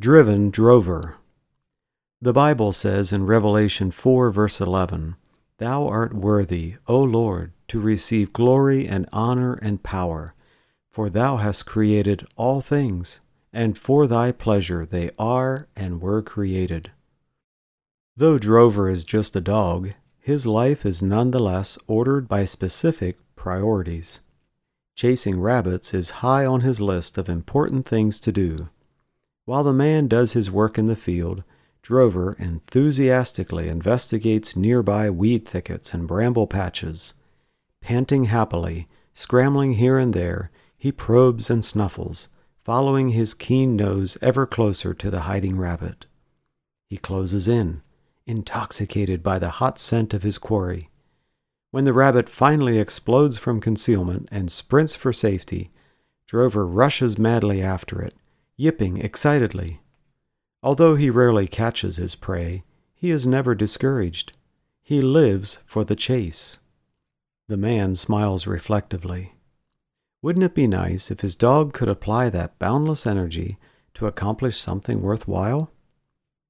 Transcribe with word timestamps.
Driven 0.00 0.48
Drover. 0.48 1.16
The 2.22 2.32
Bible 2.32 2.72
says 2.72 3.12
in 3.12 3.26
Revelation 3.26 3.90
4, 3.90 4.30
verse 4.30 4.58
11, 4.58 5.16
Thou 5.58 5.86
art 5.86 6.14
worthy, 6.14 6.76
O 6.88 7.02
Lord, 7.02 7.52
to 7.68 7.78
receive 7.78 8.32
glory 8.32 8.88
and 8.88 9.06
honor 9.12 9.58
and 9.60 9.82
power, 9.82 10.32
for 10.90 11.10
thou 11.10 11.36
hast 11.36 11.66
created 11.66 12.26
all 12.38 12.62
things, 12.62 13.20
and 13.52 13.76
for 13.76 14.06
thy 14.06 14.32
pleasure 14.32 14.86
they 14.86 15.10
are 15.18 15.68
and 15.76 16.00
were 16.00 16.22
created. 16.22 16.92
Though 18.16 18.38
Drover 18.38 18.88
is 18.88 19.04
just 19.04 19.36
a 19.36 19.42
dog, 19.42 19.90
his 20.18 20.46
life 20.46 20.86
is 20.86 21.02
nonetheless 21.02 21.76
ordered 21.86 22.26
by 22.26 22.46
specific 22.46 23.18
priorities. 23.36 24.20
Chasing 24.94 25.42
rabbits 25.42 25.92
is 25.92 26.24
high 26.24 26.46
on 26.46 26.62
his 26.62 26.80
list 26.80 27.18
of 27.18 27.28
important 27.28 27.86
things 27.86 28.18
to 28.20 28.32
do. 28.32 28.70
While 29.50 29.64
the 29.64 29.72
man 29.72 30.06
does 30.06 30.34
his 30.34 30.48
work 30.48 30.78
in 30.78 30.84
the 30.84 30.94
field, 30.94 31.42
Drover 31.82 32.36
enthusiastically 32.38 33.66
investigates 33.66 34.54
nearby 34.54 35.10
weed 35.10 35.44
thickets 35.44 35.92
and 35.92 36.06
bramble 36.06 36.46
patches. 36.46 37.14
Panting 37.80 38.26
happily, 38.26 38.86
scrambling 39.12 39.72
here 39.72 39.98
and 39.98 40.14
there, 40.14 40.52
he 40.78 40.92
probes 40.92 41.50
and 41.50 41.64
snuffles, 41.64 42.28
following 42.62 43.08
his 43.08 43.34
keen 43.34 43.74
nose 43.74 44.16
ever 44.22 44.46
closer 44.46 44.94
to 44.94 45.10
the 45.10 45.22
hiding 45.22 45.58
rabbit. 45.58 46.06
He 46.88 46.96
closes 46.96 47.48
in, 47.48 47.82
intoxicated 48.26 49.20
by 49.20 49.40
the 49.40 49.50
hot 49.50 49.80
scent 49.80 50.14
of 50.14 50.22
his 50.22 50.38
quarry. 50.38 50.90
When 51.72 51.86
the 51.86 51.92
rabbit 51.92 52.28
finally 52.28 52.78
explodes 52.78 53.36
from 53.36 53.60
concealment 53.60 54.28
and 54.30 54.48
sprints 54.48 54.94
for 54.94 55.12
safety, 55.12 55.72
Drover 56.28 56.64
rushes 56.64 57.18
madly 57.18 57.60
after 57.60 58.00
it, 58.00 58.14
yipping 58.60 58.98
excitedly. 58.98 59.80
Although 60.62 60.94
he 60.94 61.08
rarely 61.08 61.48
catches 61.48 61.96
his 61.96 62.14
prey, 62.14 62.62
he 62.94 63.10
is 63.10 63.26
never 63.26 63.54
discouraged. 63.54 64.36
He 64.82 65.00
lives 65.00 65.60
for 65.64 65.82
the 65.82 65.96
chase. 65.96 66.58
The 67.48 67.56
man 67.56 67.94
smiles 67.94 68.46
reflectively. 68.46 69.32
Wouldn't 70.20 70.44
it 70.44 70.54
be 70.54 70.66
nice 70.66 71.10
if 71.10 71.22
his 71.22 71.34
dog 71.34 71.72
could 71.72 71.88
apply 71.88 72.28
that 72.28 72.58
boundless 72.58 73.06
energy 73.06 73.56
to 73.94 74.06
accomplish 74.06 74.58
something 74.58 75.00
worthwhile? 75.00 75.72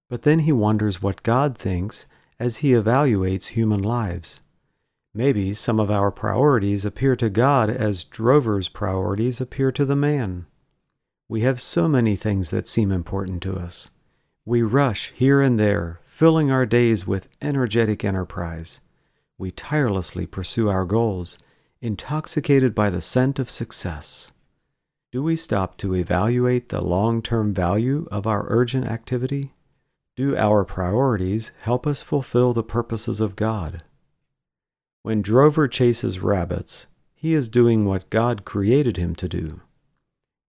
But 0.08 0.22
then 0.22 0.40
he 0.40 0.50
wonders 0.50 1.00
what 1.00 1.22
God 1.22 1.56
thinks 1.56 2.08
as 2.40 2.56
he 2.56 2.72
evaluates 2.72 3.54
human 3.54 3.82
lives. 3.82 4.40
Maybe 5.14 5.54
some 5.54 5.78
of 5.78 5.92
our 5.92 6.10
priorities 6.10 6.84
appear 6.84 7.14
to 7.16 7.30
God 7.30 7.70
as 7.70 8.02
Drover's 8.02 8.68
priorities 8.68 9.40
appear 9.40 9.70
to 9.70 9.84
the 9.84 9.94
man. 9.94 10.46
We 11.30 11.42
have 11.42 11.60
so 11.60 11.86
many 11.86 12.16
things 12.16 12.50
that 12.50 12.66
seem 12.66 12.90
important 12.90 13.40
to 13.44 13.54
us. 13.54 13.90
We 14.44 14.62
rush 14.62 15.12
here 15.12 15.40
and 15.40 15.60
there, 15.60 16.00
filling 16.04 16.50
our 16.50 16.66
days 16.66 17.06
with 17.06 17.28
energetic 17.40 18.04
enterprise. 18.04 18.80
We 19.38 19.52
tirelessly 19.52 20.26
pursue 20.26 20.68
our 20.68 20.84
goals, 20.84 21.38
intoxicated 21.80 22.74
by 22.74 22.90
the 22.90 23.00
scent 23.00 23.38
of 23.38 23.48
success. 23.48 24.32
Do 25.12 25.22
we 25.22 25.36
stop 25.36 25.76
to 25.76 25.94
evaluate 25.94 26.70
the 26.70 26.80
long 26.80 27.22
term 27.22 27.54
value 27.54 28.08
of 28.10 28.26
our 28.26 28.46
urgent 28.48 28.86
activity? 28.88 29.52
Do 30.16 30.36
our 30.36 30.64
priorities 30.64 31.52
help 31.62 31.86
us 31.86 32.02
fulfill 32.02 32.52
the 32.52 32.64
purposes 32.64 33.20
of 33.20 33.36
God? 33.36 33.84
When 35.04 35.22
Drover 35.22 35.68
chases 35.68 36.18
rabbits, 36.18 36.88
he 37.14 37.34
is 37.34 37.48
doing 37.48 37.84
what 37.84 38.10
God 38.10 38.44
created 38.44 38.96
him 38.96 39.14
to 39.14 39.28
do. 39.28 39.60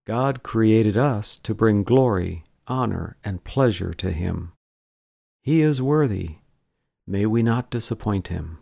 God 0.04 0.42
created 0.42 0.96
us 0.96 1.36
to 1.38 1.54
bring 1.54 1.84
glory, 1.84 2.44
honor, 2.66 3.16
and 3.22 3.44
pleasure 3.44 3.94
to 3.94 4.10
Him. 4.10 4.52
He 5.42 5.62
is 5.62 5.80
worthy. 5.80 6.36
May 7.06 7.26
we 7.26 7.42
not 7.42 7.70
disappoint 7.70 8.28
Him. 8.28 8.58